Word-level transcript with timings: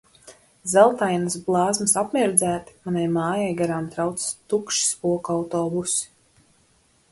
Zeltainas 0.69 1.35
blāzmas 1.49 1.93
apmirdzēti, 2.01 2.75
manai 2.89 3.05
mājai 3.19 3.53
garām 3.61 3.91
traucas 3.97 4.27
tukši 4.55 4.89
spoku 4.89 5.37
autobusi. 5.37 6.11